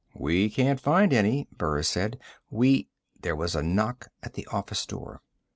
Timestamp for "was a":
3.35-3.61